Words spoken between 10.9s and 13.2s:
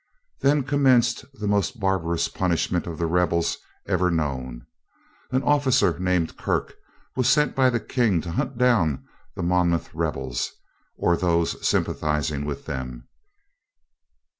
or those sympathizing with them.